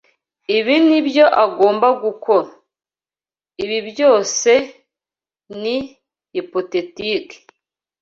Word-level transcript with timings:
Ibi 0.57 0.75
nibyo 0.87 1.25
agomba 1.43 1.87
gukora. 2.03 2.51
Ibi 3.63 3.77
byose 3.89 4.51
ni 5.61 5.77
hypothettike. 6.33 7.37